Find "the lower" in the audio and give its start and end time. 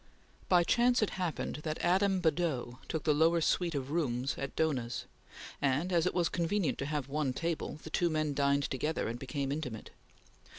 3.03-3.39